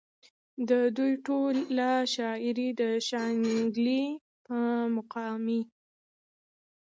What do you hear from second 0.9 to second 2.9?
دوي ټوله شاعري د